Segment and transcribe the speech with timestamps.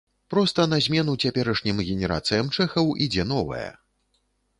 [0.33, 3.69] Проста на змену цяперашнім генерацыям чэхаў ідзе новая.